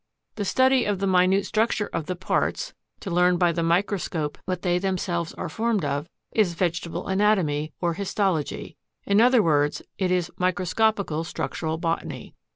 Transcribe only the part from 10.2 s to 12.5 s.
Microscopical Structural Botany.